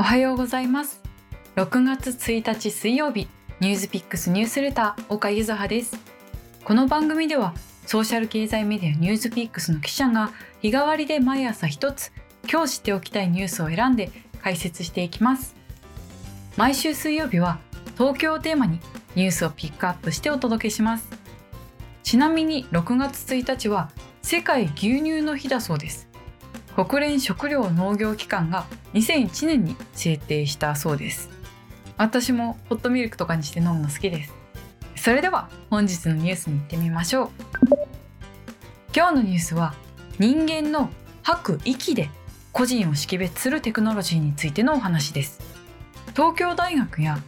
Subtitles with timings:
[0.00, 1.02] おはようございます。
[1.56, 3.28] 6月1日水曜日
[3.60, 5.94] ニュースピックスニュースレター岡ゆずはです。
[6.64, 7.52] この番組では
[7.84, 10.30] ソーシャル経済メディアニュースピックスの記者が
[10.62, 12.12] 日替わりで毎朝一つ
[12.50, 14.10] 今日知っておきたいニュースを選んで
[14.40, 15.54] 解説していきます。
[16.56, 17.58] 毎週水曜日は
[17.98, 18.80] 東京をテーマに
[19.16, 21.10] ニュースをピックアップしてお届けします。
[22.04, 23.90] ちなみに6月1日は
[24.22, 26.09] 世界牛乳の日だそうです。
[26.76, 31.30] 国連食糧農業機関が2001年に制定したそうです。
[31.96, 34.34] 私もホットミルクとかにして飲むの好きです。
[34.96, 37.30] それでは本日のニュースに行ってみましょう。
[38.94, 39.74] 今日のニュースは
[40.18, 40.90] 人間の
[41.22, 42.10] 吐く息で
[42.52, 45.40] 個人を識別するテクノロジーについてのお話です。
[46.16, 47.18] 東京大学や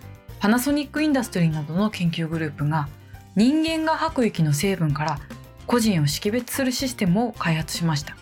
[0.41, 2.89] パナソニックインダストリーなどの研究グループが
[3.37, 5.19] 人間が吐く息の成分から
[5.67, 8.17] 個人を識別するシステムを開発しました。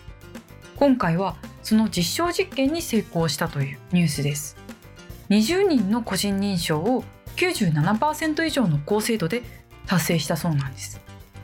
[0.81, 4.57] 今回はその実証実験に成功したというニュースです。
[5.29, 7.03] 20人の個人認証を
[7.35, 9.43] 97%以上の高精度で
[9.85, 10.99] 達成したそうなんです。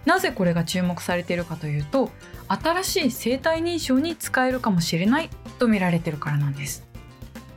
[0.06, 2.09] なぜこれが注目されているかというと
[2.48, 6.88] 新しい生体認証に使えるかもしれないと見られているからなんです。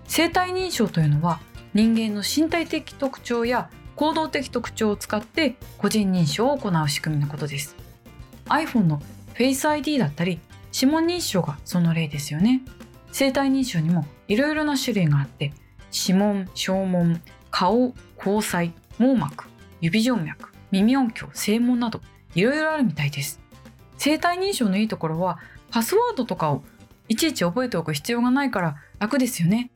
[0.07, 1.41] 生体認証というのは
[1.73, 7.75] 人間の身体的特徴や行動的特徴を使って個人認証を行う仕組みのことです。
[8.51, 9.01] iPhone の
[9.33, 10.41] Face ID だったり
[10.73, 12.63] 指紋認証がその例ですよね。
[13.13, 15.53] 生体認証にもいろいろな種類があって
[15.93, 19.47] 指紋小紋顔交際網膜
[19.81, 22.01] 指静脈耳音響声紋など
[22.35, 23.41] いろいろあるみたいです。
[23.99, 25.39] 生体認証のいいところは
[25.71, 26.63] パスワードとかを
[27.09, 29.71] いちいち覚えておく必要がないから楽ですよね。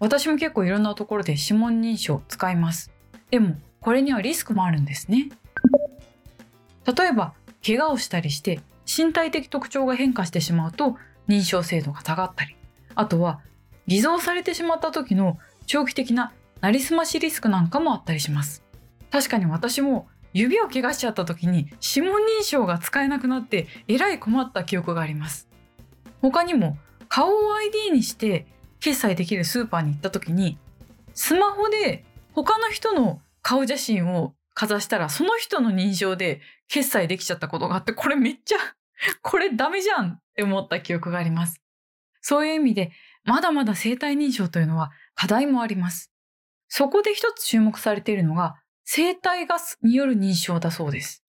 [0.00, 2.90] 私も結構いろんなところで指紋認証使います。
[3.30, 5.28] でもこれにはリスクもあるんですね。
[6.84, 10.96] 例えば怪我をしたりして身体的特徴が変化してしまうと
[11.28, 12.56] 認証精度が下がったり
[12.94, 13.40] あとは
[13.86, 18.62] 偽造されてしまった時の長期的ななりすましリスクなんかもあったりします。
[19.10, 25.48] 確かに私も指を怪我しちゃった時に指紋認証が使えなくなってえらい困った記憶があります。
[26.20, 26.78] 他にも
[27.08, 28.46] 顔を ID にして
[28.80, 30.56] 決済できるスーパーに行った時に
[31.14, 38.58] スマホで他の人の顔写真をかざしたらその人の認証で決済できちゃったことがあってこれめっちゃ
[39.22, 41.60] これダメじゃんって思った記憶があります。
[42.20, 42.92] そういう意味で
[43.24, 46.12] まだまだ生体認証というのは課題もあります。
[46.68, 51.24] そこで一つ注目されているのが生体ガスによる認証だそうです。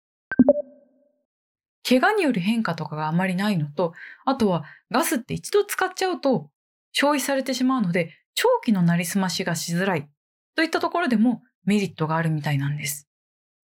[1.87, 3.93] 怪我による変化とかがあまりないのと、
[4.25, 6.49] あとはガスって一度使っちゃうと
[6.91, 10.07] 消費されてしまうので長期のなりすましがしづらい
[10.55, 13.08] といったところでもメリットがあるみたいなんです。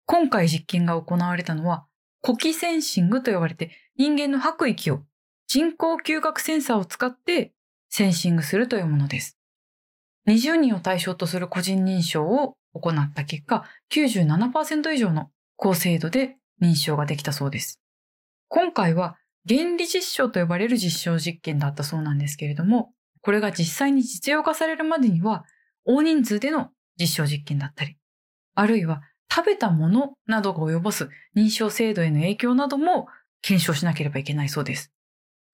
[0.06, 1.86] 今回実験が行われたのは
[2.20, 5.02] 呼気センシングと呼ばれて人間の吐く息を
[5.46, 7.52] 人工嗅覚センサーを使って
[7.88, 9.36] センシングするというものです。
[10.26, 17.80] 20人を対象とする個人認証を行った結果、97%以上の高精度で認証ができたそうです。
[18.48, 19.16] 今回は
[19.48, 25.44] 原理実証と呼ばれる実証実験だったそうなんですけれども、これが実際に実用化されるまでには
[25.84, 27.96] 大人数での実証実験だったり、
[28.54, 29.02] あるいは
[29.34, 33.06] 食べたものなどが及ぼす認証制度への影響なども
[33.40, 34.92] 検証しなければいけないそうです。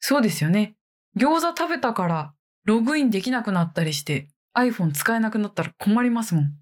[0.00, 0.75] そうですよね。
[1.16, 2.33] 餃子食べたから
[2.65, 6.53] ログインできなくなったりして iPhone 使えなくなったら困りますもん。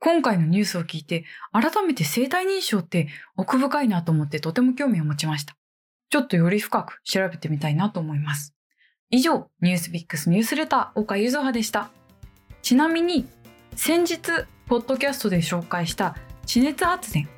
[0.00, 5.56] 今回のニュースを聞いて改めて生体認証って奥深いなと思ってとても興味を持ちました。
[6.10, 8.54] ちょっとより深く調べてみたいなと思います。
[9.10, 11.90] 以上、ニュースビックスニュースレター岡ゆずはでした。
[12.62, 13.28] ちなみに
[13.76, 14.18] 先日
[14.66, 16.16] ポッドキャストで紹介した
[16.50, 17.28] 地熱発電。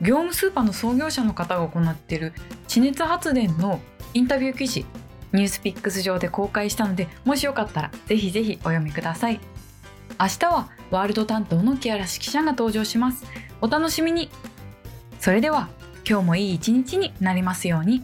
[0.00, 2.32] 業務スーパーの創業者の方が行っている
[2.66, 3.78] 地熱発電の
[4.14, 4.86] インタビュー記事
[5.32, 9.40] ニュースピックス上で公開したのでもしよかったらぜひぜひお読みください。
[10.18, 13.26] 明日はワールド担当の木原記者が登場します。
[13.60, 14.30] お楽しみに。
[15.20, 15.68] それでは
[16.08, 18.02] 今日もいい一日になりますように。